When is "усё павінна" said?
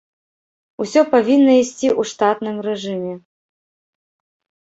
0.83-1.53